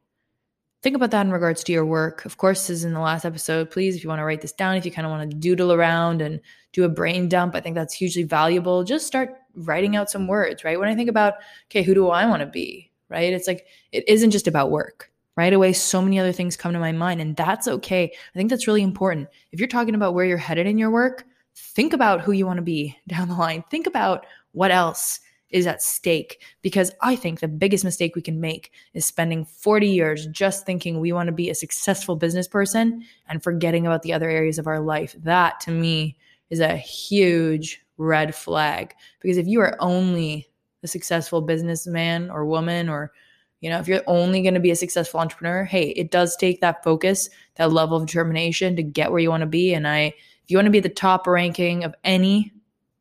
Think 0.83 0.97
about 0.97 1.11
that 1.11 1.27
in 1.27 1.33
regards 1.33 1.63
to 1.65 1.73
your 1.73 1.85
work. 1.85 2.25
Of 2.25 2.39
course, 2.39 2.71
as 2.71 2.85
in 2.85 2.95
the 2.95 3.01
last 3.01 3.27
episode, 3.27 3.71
please, 3.71 3.95
if 3.95 4.03
you 4.03 4.09
want 4.09 4.21
to 4.21 4.25
write 4.25 4.41
this 4.41 4.53
down, 4.53 4.77
if 4.77 4.87
you 4.87 4.91
kind 4.91 5.07
of 5.07 5.11
want 5.11 5.31
to 5.31 5.37
doodle 5.37 5.75
around 5.75 6.23
and 6.23 6.41
do 6.73 6.85
a 6.85 6.89
brain 6.89 7.29
dump, 7.29 7.55
I 7.55 7.61
think 7.61 7.75
that's 7.75 7.93
hugely 7.93 8.23
valuable. 8.23 8.83
Just 8.83 9.07
start 9.07 9.35
writing 9.55 9.95
out 9.95 10.11
some 10.11 10.27
words, 10.27 10.65
right? 10.65 10.81
When 10.81 10.89
I 10.89 10.95
think 10.95 11.11
about, 11.11 11.35
okay, 11.67 11.83
who 11.83 11.93
do 11.93 12.09
I 12.09 12.25
want 12.25 12.41
to 12.41 12.47
be, 12.47 12.91
right? 13.11 13.31
It's 13.31 13.47
like, 13.47 13.67
it 13.93 14.09
isn't 14.09 14.31
just 14.31 14.49
about 14.49 14.71
work 14.71 15.10
right 15.41 15.53
away 15.53 15.73
so 15.73 16.03
many 16.03 16.19
other 16.19 16.33
things 16.33 16.57
come 16.57 16.73
to 16.73 16.79
my 16.79 16.93
mind 16.93 17.21
and 17.21 17.35
that's 17.37 17.67
okay. 17.67 18.05
I 18.05 18.39
think 18.39 18.51
that's 18.51 18.67
really 18.67 18.83
important. 18.83 19.29
If 19.53 19.59
you're 19.59 19.69
talking 19.69 19.95
about 19.95 20.15
where 20.15 20.27
you're 20.27 20.37
headed 20.37 20.67
in 20.67 20.79
your 20.79 20.91
work 20.91 21.25
think 21.55 21.93
about 21.93 22.21
who 22.21 22.33
you 22.33 22.47
want 22.47 22.59
to 22.59 22.63
be 22.63 22.97
down 23.09 23.29
the 23.29 23.35
line. 23.35 23.65
Think 23.71 23.87
about 23.87 24.27
what 24.53 24.71
else 24.71 25.21
is 25.51 25.67
at 25.67 25.83
stake 25.83 26.41
because 26.63 26.93
i 27.01 27.17
think 27.17 27.41
the 27.41 27.49
biggest 27.49 27.83
mistake 27.83 28.15
we 28.15 28.23
can 28.23 28.41
make 28.41 28.71
is 28.95 29.05
spending 29.05 29.45
40 29.45 29.89
years 29.89 30.29
just 30.29 30.65
thinking 30.65 31.01
we 31.01 31.13
want 31.13 31.27
to 31.27 31.33
be 31.33 31.51
a 31.51 31.57
successful 31.57 32.15
business 32.15 32.47
person 32.47 33.05
and 33.27 33.43
forgetting 33.43 33.85
about 33.85 34.03
the 34.03 34.13
other 34.13 34.31
areas 34.31 34.61
of 34.61 34.69
our 34.69 34.79
life. 34.79 35.17
That 35.19 35.59
to 35.63 35.73
me 35.73 36.17
is 36.51 36.61
a 36.61 36.77
huge 36.77 37.83
red 37.99 38.33
flag 38.33 38.95
because 39.21 39.39
if 39.39 39.49
you 39.49 39.61
are 39.61 39.77
only 39.81 40.49
a 40.85 40.89
successful 40.89 41.41
businessman 41.41 42.31
or 42.31 42.47
woman 42.47 42.89
or 42.89 43.11
you 43.61 43.69
know, 43.69 43.79
if 43.79 43.88
you're 43.88 44.02
only 44.07 44.43
going 44.43 44.55
to 44.55 44.61
be 44.61 44.71
a 44.71 44.76
successful 44.76 45.21
entrepreneur, 45.21 45.64
hey, 45.64 45.90
it 45.90 46.11
does 46.11 46.37
take 46.37 46.61
that 46.61 46.83
focus, 46.83 47.29
that 47.57 47.73
level 47.73 47.99
of 47.99 48.07
determination 48.07 48.75
to 48.76 48.83
get 48.83 49.11
where 49.11 49.21
you 49.21 49.31
want 49.31 49.43
to 49.43 49.47
be. 49.47 49.75
And 49.75 49.87
I, 49.87 50.14
if 50.45 50.50
you 50.50 50.57
want 50.57 50.67
to 50.67 50.73
be 50.73 50.81
the 50.81 50.88
top 50.88 51.26
ranking 51.26 51.85
of 51.85 51.95
any 52.02 52.52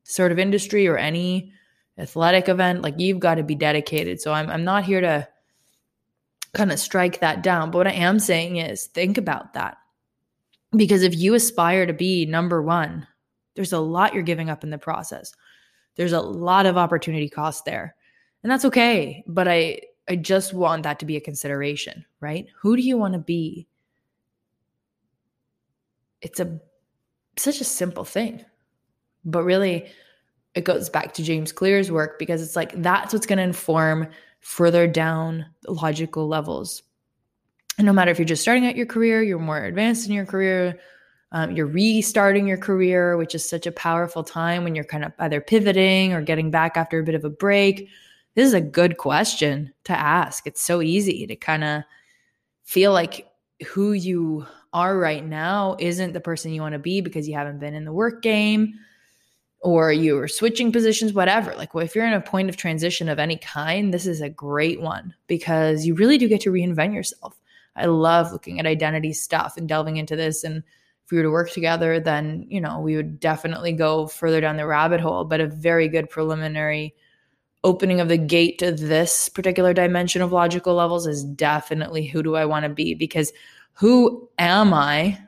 sort 0.04 0.32
of 0.32 0.40
industry 0.40 0.88
or 0.88 0.98
any 0.98 1.54
athletic 1.98 2.50
event, 2.50 2.82
like 2.82 3.00
you've 3.00 3.20
got 3.20 3.36
to 3.36 3.44
be 3.44 3.56
dedicated. 3.56 4.20
So 4.20 4.34
I'm, 4.34 4.50
I'm 4.50 4.66
not 4.66 4.84
here 4.84 5.00
to 5.02 5.28
kind 6.54 6.72
of 6.72 6.80
strike 6.80 7.22
that 7.22 7.42
down. 7.42 7.72
But 7.72 7.78
what 7.78 7.88
I 7.88 7.92
am 7.94 8.20
saying 8.20 8.58
is 8.58 8.88
think 8.88 9.18
about 9.18 9.54
that. 9.54 9.78
Because 10.76 11.04
if 11.04 11.16
you 11.16 11.34
aspire 11.36 11.86
to 11.86 11.94
be 11.94 12.26
number 12.26 12.62
one, 12.62 13.08
there's 13.56 13.74
a 13.74 13.80
lot 13.80 14.14
you're 14.14 14.24
giving 14.24 14.50
up 14.50 14.64
in 14.64 14.70
the 14.70 14.78
process. 14.78 15.34
There's 15.96 16.14
a 16.14 16.22
lot 16.22 16.66
of 16.66 16.78
opportunity 16.78 17.30
cost 17.30 17.66
there. 17.66 17.96
And 18.44 18.52
that's 18.52 18.66
okay. 18.66 19.24
But 19.28 19.48
I, 19.48 19.82
I 20.10 20.16
just 20.16 20.54
want 20.54 20.84
that 20.84 21.00
to 21.00 21.06
be 21.06 21.16
a 21.16 21.22
consideration, 21.22 22.04
right? 22.20 22.48
Who 22.62 22.76
do 22.76 22.82
you 22.82 22.98
want 22.98 23.14
to 23.14 23.20
be? 23.20 23.68
It's 26.22 26.40
a 26.40 26.60
such 27.38 27.62
a 27.62 27.66
simple 27.66 28.04
thing. 28.04 28.44
But 29.24 29.44
really, 29.44 29.88
it 30.56 30.64
goes 30.64 30.90
back 30.90 31.14
to 31.14 31.24
James 31.24 31.52
Clear's 31.52 31.92
work 31.92 32.18
because 32.20 32.42
it's 32.42 32.56
like 32.56 32.82
that's 32.82 33.14
what's 33.14 33.26
going 33.26 33.38
to 33.38 33.44
inform 33.44 34.08
further 34.40 34.88
down 34.88 35.46
logical 35.68 36.28
levels. 36.28 36.82
And 37.78 37.86
no 37.86 37.94
matter 37.94 38.12
if 38.12 38.20
you're 38.20 38.26
just 38.26 38.42
starting 38.42 38.66
out 38.66 38.76
your 38.76 38.86
career, 38.86 39.22
you're 39.22 39.40
more 39.40 39.64
advanced 39.64 40.08
in 40.08 40.14
your 40.14 40.26
career, 40.26 40.80
um, 41.32 41.56
you're 41.56 41.68
restarting 41.68 42.48
your 42.48 42.58
career, 42.58 43.16
which 43.16 43.36
is 43.36 43.48
such 43.48 43.68
a 43.68 43.72
powerful 43.72 44.24
time 44.24 44.64
when 44.64 44.76
you're 44.76 44.84
kind 44.84 45.06
of 45.06 45.14
either 45.20 45.40
pivoting 45.40 46.14
or 46.14 46.22
getting 46.22 46.50
back 46.50 46.76
after 46.76 47.00
a 47.00 47.04
bit 47.04 47.16
of 47.16 47.24
a 47.24 47.30
break. 47.30 47.90
This 48.36 48.48
is 48.48 48.54
a 48.54 48.62
good 48.62 48.98
question 48.98 49.74
to 49.86 49.94
ask. 49.94 50.48
It's 50.48 50.62
so 50.62 50.82
easy 50.82 51.28
to 51.28 51.36
kind 51.36 51.64
of 51.64 51.84
feel 52.64 52.94
like 52.94 53.28
who 53.68 53.94
you 53.94 54.46
are 54.74 54.98
right 54.98 55.26
now 55.26 55.76
isn't 55.80 56.14
the 56.14 56.22
person 56.22 56.54
you 56.54 56.62
want 56.62 56.74
to 56.74 56.80
be 56.80 57.02
because 57.02 57.28
you 57.28 57.34
haven't 57.34 57.60
been 57.60 57.74
in 57.74 57.86
the 57.86 57.94
work 57.94 58.22
game 58.22 58.74
or 59.62 59.92
you're 59.92 60.28
switching 60.28 60.72
positions, 60.72 61.14
whatever. 61.14 61.54
Like, 61.56 61.74
well, 61.74 61.84
if 61.84 61.96
you're 61.96 62.08
in 62.08 62.14
a 62.14 62.22
point 62.22 62.50
of 62.50 62.56
transition 62.56 63.10
of 63.10 63.20
any 63.20 63.38
kind, 63.38 63.94
this 63.94 64.06
is 64.06 64.22
a 64.22 64.30
great 64.30 64.80
one 64.80 65.14
because 65.28 65.86
you 65.86 65.96
really 65.96 66.18
do 66.18 66.30
get 66.30 66.42
to 66.42 66.52
reinvent 66.52 66.94
yourself. 66.94 67.40
I 67.76 67.86
love 67.86 68.32
looking 68.32 68.60
at 68.60 68.66
identity 68.66 69.14
stuff 69.14 69.58
and 69.58 69.68
delving 69.68 69.98
into 69.98 70.16
this. 70.16 70.44
And 70.44 70.64
if 71.04 71.12
we 71.12 71.18
were 71.18 71.24
to 71.24 71.32
work 71.32 71.52
together, 71.52 72.00
then, 72.00 72.46
you 72.50 72.62
know, 72.62 72.80
we 72.80 72.96
would 72.96 73.20
definitely 73.20 73.74
go 73.74 74.08
further 74.08 74.40
down 74.40 74.58
the 74.58 74.68
rabbit 74.68 75.02
hole. 75.02 75.26
But 75.26 75.42
a 75.42 75.48
very 75.48 75.88
good 75.88 76.10
preliminary 76.10 76.96
opening 77.64 78.00
of 78.00 78.08
the 78.08 78.18
gate 78.18 78.60
to 78.60 78.72
this 78.72 79.30
particular 79.30 79.74
dimension 79.74 80.22
of 80.22 80.32
logical 80.32 80.76
levels 80.76 81.06
is 81.06 81.24
definitely 81.24 82.06
who 82.06 82.24
do 82.24 82.36
I 82.36 82.46
want 82.46 82.64
to 82.64 82.70
be? 82.70 82.94
Because 82.94 83.34
who 83.74 84.30
am 84.38 84.74
I? 84.74 85.20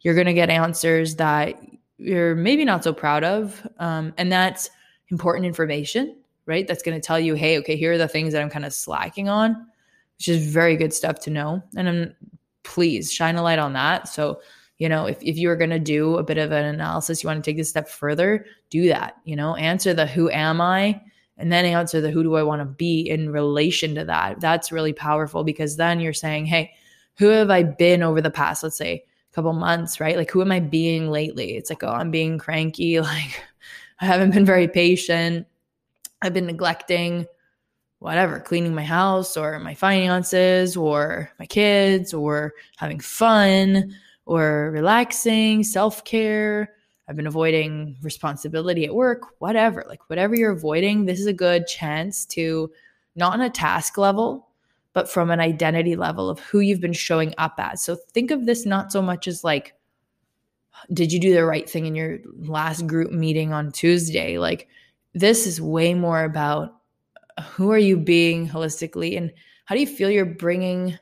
You're 0.00 0.14
going 0.14 0.26
to 0.26 0.34
get 0.34 0.50
answers 0.50 1.16
that 1.16 1.60
you're 1.98 2.34
maybe 2.34 2.64
not 2.64 2.82
so 2.82 2.92
proud 2.92 3.24
of. 3.24 3.66
Um, 3.78 4.14
and 4.16 4.32
that's 4.32 4.70
important 5.10 5.46
information, 5.46 6.16
right? 6.46 6.66
That's 6.66 6.82
going 6.82 6.98
to 6.98 7.06
tell 7.06 7.20
you, 7.20 7.34
hey, 7.34 7.58
okay, 7.58 7.76
here 7.76 7.92
are 7.92 7.98
the 7.98 8.08
things 8.08 8.32
that 8.32 8.42
I'm 8.42 8.50
kind 8.50 8.64
of 8.64 8.72
slacking 8.72 9.28
on, 9.28 9.66
which 10.16 10.28
is 10.28 10.52
very 10.52 10.76
good 10.76 10.94
stuff 10.94 11.20
to 11.20 11.30
know. 11.30 11.62
And 11.76 11.88
I'm, 11.88 12.14
please 12.62 13.12
shine 13.12 13.36
a 13.36 13.42
light 13.42 13.58
on 13.58 13.74
that. 13.74 14.08
So, 14.08 14.40
you 14.78 14.88
know, 14.88 15.06
if, 15.06 15.22
if 15.22 15.36
you 15.36 15.50
are 15.50 15.56
going 15.56 15.70
to 15.70 15.78
do 15.78 16.16
a 16.16 16.22
bit 16.22 16.38
of 16.38 16.52
an 16.52 16.64
analysis, 16.64 17.22
you 17.22 17.28
want 17.28 17.44
to 17.44 17.48
take 17.48 17.58
this 17.58 17.68
step 17.68 17.88
further, 17.88 18.46
do 18.70 18.88
that, 18.88 19.16
you 19.24 19.36
know, 19.36 19.54
answer 19.56 19.92
the 19.92 20.06
who 20.06 20.30
am 20.30 20.60
I 20.60 21.00
and 21.40 21.50
then 21.50 21.64
answer 21.64 22.00
the 22.00 22.10
who 22.10 22.22
do 22.22 22.36
I 22.36 22.42
want 22.42 22.60
to 22.60 22.66
be 22.66 23.00
in 23.00 23.30
relation 23.30 23.94
to 23.96 24.04
that. 24.04 24.40
That's 24.40 24.70
really 24.70 24.92
powerful 24.92 25.42
because 25.42 25.76
then 25.76 25.98
you're 26.00 26.12
saying, 26.12 26.46
hey, 26.46 26.72
who 27.16 27.26
have 27.28 27.50
I 27.50 27.62
been 27.62 28.02
over 28.02 28.20
the 28.20 28.30
past, 28.30 28.62
let's 28.62 28.76
say, 28.76 29.04
couple 29.32 29.52
months, 29.52 30.00
right? 30.00 30.16
Like, 30.16 30.30
who 30.30 30.42
am 30.42 30.52
I 30.52 30.60
being 30.60 31.10
lately? 31.10 31.56
It's 31.56 31.70
like, 31.70 31.82
oh, 31.82 31.88
I'm 31.88 32.10
being 32.10 32.38
cranky. 32.38 33.00
Like, 33.00 33.42
I 34.02 34.06
haven't 34.06 34.32
been 34.32 34.46
very 34.46 34.66
patient. 34.66 35.46
I've 36.22 36.32
been 36.32 36.46
neglecting 36.46 37.26
whatever, 37.98 38.40
cleaning 38.40 38.74
my 38.74 38.82
house 38.82 39.36
or 39.36 39.58
my 39.58 39.74
finances 39.74 40.74
or 40.74 41.30
my 41.38 41.44
kids 41.44 42.14
or 42.14 42.54
having 42.78 42.98
fun 42.98 43.94
or 44.24 44.70
relaxing, 44.70 45.64
self 45.64 46.02
care. 46.04 46.72
I've 47.10 47.16
been 47.16 47.26
avoiding 47.26 47.96
responsibility 48.02 48.84
at 48.84 48.94
work, 48.94 49.22
whatever. 49.40 49.84
Like, 49.88 50.08
whatever 50.08 50.36
you're 50.36 50.52
avoiding, 50.52 51.06
this 51.06 51.18
is 51.18 51.26
a 51.26 51.32
good 51.32 51.66
chance 51.66 52.24
to, 52.26 52.70
not 53.16 53.32
on 53.32 53.40
a 53.40 53.50
task 53.50 53.98
level, 53.98 54.46
but 54.92 55.10
from 55.10 55.32
an 55.32 55.40
identity 55.40 55.96
level 55.96 56.30
of 56.30 56.38
who 56.38 56.60
you've 56.60 56.80
been 56.80 56.92
showing 56.92 57.34
up 57.36 57.54
as. 57.58 57.82
So 57.82 57.96
think 57.96 58.30
of 58.30 58.46
this 58.46 58.64
not 58.64 58.92
so 58.92 59.02
much 59.02 59.26
as 59.26 59.42
like, 59.42 59.74
did 60.92 61.12
you 61.12 61.18
do 61.18 61.34
the 61.34 61.44
right 61.44 61.68
thing 61.68 61.86
in 61.86 61.96
your 61.96 62.20
last 62.36 62.86
group 62.86 63.10
meeting 63.10 63.52
on 63.52 63.72
Tuesday? 63.72 64.38
Like, 64.38 64.68
this 65.12 65.48
is 65.48 65.60
way 65.60 65.94
more 65.94 66.22
about 66.22 66.76
who 67.54 67.72
are 67.72 67.78
you 67.78 67.96
being 67.96 68.48
holistically 68.48 69.18
and 69.18 69.32
how 69.64 69.74
do 69.74 69.80
you 69.80 69.86
feel 69.88 70.10
you're 70.10 70.24
bringing, 70.24 70.96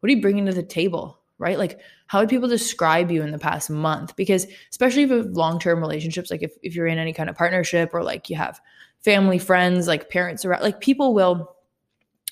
what 0.00 0.10
are 0.10 0.14
you 0.14 0.20
bringing 0.20 0.44
to 0.44 0.52
the 0.52 0.62
table, 0.62 1.18
right? 1.38 1.58
Like, 1.58 1.80
how 2.06 2.20
would 2.20 2.28
people 2.28 2.48
describe 2.48 3.10
you 3.10 3.22
in 3.22 3.30
the 3.30 3.38
past 3.38 3.70
month? 3.70 4.16
Because 4.16 4.46
especially 4.70 5.02
if 5.02 5.10
you 5.10 5.16
have 5.18 5.26
long 5.28 5.58
term 5.58 5.80
relationships, 5.80 6.30
like 6.30 6.42
if, 6.42 6.52
if 6.62 6.74
you're 6.74 6.86
in 6.86 6.98
any 6.98 7.12
kind 7.12 7.30
of 7.30 7.36
partnership 7.36 7.90
or 7.94 8.02
like 8.02 8.28
you 8.28 8.36
have 8.36 8.60
family, 9.00 9.38
friends, 9.38 9.86
like 9.86 10.10
parents 10.10 10.44
around, 10.44 10.62
like 10.62 10.80
people 10.80 11.14
will 11.14 11.54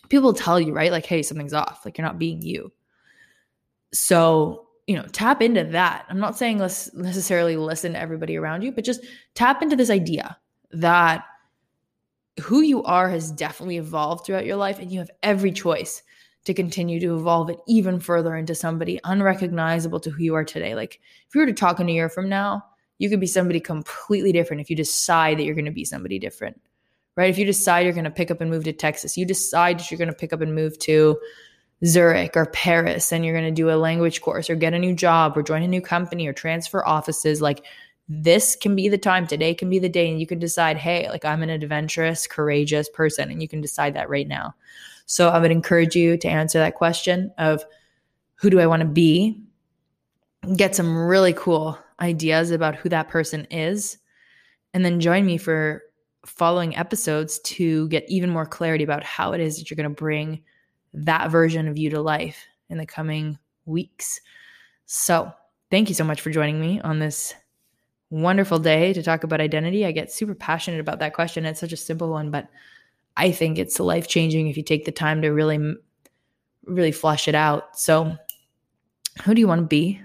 people 0.09 0.33
tell 0.33 0.61
you, 0.61 0.73
right? 0.73 0.93
Like, 0.93 1.07
hey, 1.07 1.23
something's 1.23 1.53
off. 1.53 1.85
Like, 1.85 1.99
you're 1.99 2.07
not 2.07 2.19
being 2.19 2.43
you. 2.43 2.73
So, 3.93 4.67
you 4.87 4.97
know, 4.97 5.07
tap 5.13 5.43
into 5.43 5.65
that. 5.65 6.07
I'm 6.09 6.21
not 6.21 6.37
saying 6.37 6.59
let's 6.59 6.93
necessarily 6.95 7.57
listen 7.57 7.93
to 7.93 7.99
everybody 7.99 8.37
around 8.37 8.63
you, 8.63 8.73
but 8.73 8.85
just 8.85 9.05
tap 9.35 9.63
into 9.63 9.77
this 9.77 9.91
idea 9.91 10.37
that 10.71 11.25
who 12.41 12.61
you 12.61 12.83
are 12.85 13.09
has 13.09 13.31
definitely 13.33 13.79
evolved 13.79 14.27
throughout 14.27 14.47
your 14.47 14.57
life, 14.57 14.79
and 14.79 14.93
you 14.93 14.99
have 14.99 15.11
every 15.23 15.51
choice 15.51 16.03
to 16.47 16.55
continue 16.55 16.99
to 17.01 17.17
evolve 17.17 17.51
it 17.51 17.59
even 17.69 18.01
further 18.01 18.35
into 18.35 18.55
somebody 18.55 18.99
unrecognizable 19.05 20.01
to 20.01 20.11
who 20.11 20.23
you 20.25 20.35
are 20.35 20.45
today. 20.45 20.75
Like, 20.75 21.01
if 21.29 21.35
you 21.35 21.41
were 21.41 21.47
to 21.47 21.53
talk 21.53 21.79
in 21.79 21.89
a 21.89 21.93
year 21.93 22.09
from 22.09 22.29
now, 22.29 22.65
you 22.99 23.11
could 23.11 23.21
be 23.21 23.27
somebody 23.27 23.61
completely 23.61 24.33
different 24.33 24.63
if 24.63 24.71
you 24.71 24.77
decide 24.77 25.39
that 25.39 25.45
you're 25.45 25.55
going 25.55 25.67
to 25.67 25.71
be 25.71 25.85
somebody 25.85 26.19
different 26.19 26.61
right? 27.17 27.31
If 27.31 27.39
you 27.39 27.45
decide 27.45 27.81
you're 27.81 27.95
going 27.95 28.05
to 28.05 28.11
pick 28.11 28.31
up 28.31 28.41
and 28.41 28.51
move 28.51 28.65
to 28.65 28.73
Texas, 28.73 29.17
you 29.17 29.25
decide 29.25 29.79
that 29.79 29.91
you're 29.91 29.99
going 29.99 30.09
to 30.09 30.15
pick 30.15 30.33
up 30.33 30.43
and 30.43 30.55
move 30.55 30.79
to 30.81 31.19
Zurich 31.85 32.37
or 32.37 32.47
Paris 32.47 33.13
and 33.13 33.25
you're 33.25 33.35
going 33.35 33.47
to 33.47 33.51
do 33.51 33.71
a 33.71 33.77
language 33.77 34.21
course 34.21 34.49
or 34.49 34.55
get 34.55 34.75
a 34.75 34.79
new 34.79 34.95
job 34.95 35.37
or 35.37 35.43
join 35.43 35.63
a 35.63 35.69
new 35.69 35.81
company 35.81 36.27
or 36.27 36.33
transfer 36.33 36.87
offices, 36.87 37.43
like 37.43 37.65
this 38.09 38.55
can 38.55 38.77
be 38.77 38.89
the 38.89 38.99
time. 38.99 39.27
Today 39.27 39.55
can 39.55 39.69
be 39.69 39.79
the 39.79 39.89
day. 39.89 40.09
And 40.11 40.21
you 40.21 40.27
can 40.27 40.39
decide, 40.39 40.77
hey, 40.77 41.09
like 41.09 41.25
I'm 41.25 41.43
an 41.43 41.51
adventurous, 41.51 42.27
courageous 42.27 42.89
person. 42.89 43.31
And 43.31 43.43
you 43.43 43.49
can 43.49 43.61
decide 43.61 43.95
that 43.95 44.09
right 44.09 44.29
now. 44.29 44.55
So 45.07 45.29
I 45.29 45.39
would 45.39 45.51
encourage 45.51 45.97
you 45.97 46.17
to 46.19 46.29
answer 46.29 46.59
that 46.59 46.75
question 46.75 47.33
of 47.39 47.65
who 48.35 48.51
do 48.51 48.61
I 48.61 48.67
want 48.67 48.81
to 48.81 48.89
be? 48.89 49.41
Get 50.57 50.75
some 50.75 50.97
really 50.97 51.33
cool 51.33 51.79
ideas 52.01 52.51
about 52.51 52.75
who 52.77 52.89
that 52.91 53.09
person 53.09 53.47
is. 53.51 53.99
And 54.75 54.85
then 54.85 55.01
join 55.01 55.25
me 55.25 55.39
for 55.39 55.83
following 56.27 56.77
episodes 56.77 57.39
to 57.39 57.89
get 57.89 58.05
even 58.09 58.31
more 58.31 58.45
clarity 58.45 58.85
about 58.85 59.05
how 59.05 59.33
it 59.33 59.41
is 59.41 59.59
that 59.59 59.71
you're 59.71 59.77
going 59.77 59.89
to 59.89 59.91
bring 59.91 60.43
that 60.93 61.31
version 61.31 61.69
of 61.69 61.79
you 61.79 61.89
to 61.91 62.01
life 62.01 62.45
in 62.69 62.79
the 62.79 62.87
coming 62.87 63.39
weeks. 63.65 64.21
So, 64.87 65.33
thank 65.71 65.89
you 65.89 65.95
so 65.95 66.05
much 66.05 66.21
for 66.21 66.31
joining 66.31 66.61
me 66.61 66.81
on 66.81 66.99
this 66.99 67.35
wonderful 68.11 68.59
day 68.59 68.93
to 68.93 69.03
talk 69.03 69.25
about 69.25 69.41
identity. 69.41 69.85
I 69.85 69.93
get 69.93 70.13
super 70.13 70.35
passionate 70.35 70.81
about 70.81 70.99
that 71.01 71.15
question. 71.15 71.45
It's 71.45 71.61
such 71.61 71.73
a 71.73 71.77
simple 71.77 72.11
one, 72.11 72.31
but 72.31 72.49
I 73.17 73.31
think 73.33 73.59
it's 73.59 73.81
life 73.81 74.09
changing 74.09 74.49
if 74.49 74.57
you 74.57 74.63
take 74.63 74.85
the 74.85 74.93
time 74.93 75.23
to 75.23 75.31
really, 75.31 75.75
really 76.65 76.93
flush 76.93 77.29
it 77.29 77.35
out. 77.35 77.79
So, 77.79 78.17
who 79.25 79.35
do 79.35 79.41
you 79.41 79.49
want 79.49 79.63
to 79.63 79.67
be? 79.67 80.01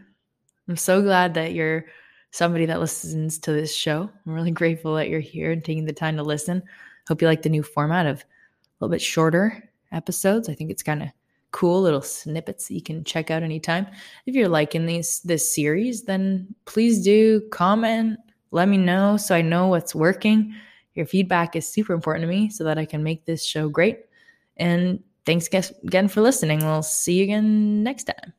I'm 0.67 0.77
so 0.77 1.01
glad 1.01 1.33
that 1.33 1.53
you're 1.53 1.85
somebody 2.31 2.65
that 2.65 2.79
listens 2.79 3.37
to 3.39 3.51
this 3.51 3.75
show. 3.75 4.09
I'm 4.25 4.33
really 4.33 4.51
grateful 4.61 4.95
that 4.95 5.09
you're 5.09 5.19
here 5.19 5.51
and 5.51 5.63
taking 5.63 5.85
the 5.85 5.93
time 5.93 6.15
to 6.17 6.23
listen. 6.23 6.63
Hope 7.07 7.21
you 7.21 7.27
like 7.27 7.41
the 7.41 7.49
new 7.49 7.63
format 7.63 8.05
of 8.05 8.21
a 8.21 8.25
little 8.79 8.91
bit 8.91 9.01
shorter 9.01 9.69
episodes. 9.91 10.47
I 10.47 10.53
think 10.53 10.71
it's 10.71 10.83
kind 10.83 11.03
of 11.03 11.09
cool 11.51 11.81
little 11.81 12.01
snippets 12.01 12.67
that 12.67 12.73
you 12.73 12.81
can 12.81 13.03
check 13.03 13.29
out 13.29 13.43
anytime. 13.43 13.85
If 14.25 14.35
you're 14.35 14.47
liking 14.47 14.85
these 14.85 15.19
this 15.19 15.53
series, 15.53 16.03
then 16.03 16.55
please 16.65 17.03
do 17.03 17.41
comment, 17.51 18.17
let 18.51 18.69
me 18.69 18.77
know 18.77 19.17
so 19.17 19.35
I 19.35 19.41
know 19.41 19.67
what's 19.67 19.93
working. 19.93 20.55
Your 20.95 21.05
feedback 21.05 21.55
is 21.55 21.67
super 21.67 21.93
important 21.93 22.23
to 22.23 22.27
me 22.27 22.49
so 22.49 22.63
that 22.63 22.77
I 22.77 22.85
can 22.85 23.03
make 23.03 23.25
this 23.25 23.45
show 23.45 23.69
great. 23.69 23.99
And 24.57 25.03
thanks 25.25 25.47
again 25.47 26.07
for 26.07 26.21
listening. 26.21 26.59
We'll 26.59 26.83
see 26.83 27.15
you 27.19 27.23
again 27.23 27.83
next 27.83 28.05
time. 28.05 28.33